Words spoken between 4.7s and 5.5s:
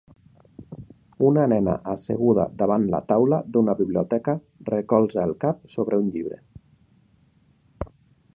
recolza el